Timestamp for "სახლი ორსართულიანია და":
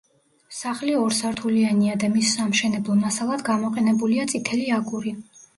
0.59-2.09